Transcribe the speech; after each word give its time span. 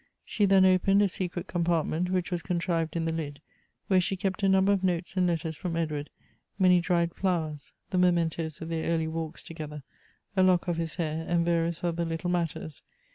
She 0.25 0.45
then 0.45 0.65
opened 0.65 1.03
a 1.03 1.07
secret 1.07 1.45
compart 1.45 1.85
ment, 1.85 2.09
which 2.09 2.31
was 2.31 2.41
contrived 2.41 2.95
in 2.95 3.05
the 3.05 3.13
lid, 3.13 3.39
where 3.85 4.01
she 4.01 4.15
kept 4.15 4.41
a 4.41 4.49
number 4.49 4.71
of 4.71 4.83
notes 4.83 5.15
;ind 5.15 5.27
letters 5.27 5.55
from 5.55 5.75
Edward, 5.77 6.09
many 6.57 6.79
dried 6.79 7.13
flowers, 7.13 7.71
the 7.91 7.99
mementos 7.99 8.61
of 8.61 8.69
their 8.69 8.89
early 8.91 9.07
walks 9.07 9.43
together, 9.43 9.83
a 10.35 10.41
lock 10.41 10.67
of 10.67 10.77
his 10.77 10.95
hair, 10.95 11.23
and 11.27 11.45
various 11.45 11.83
other 11.83 12.03
little 12.03 12.31
matters. 12.31 12.81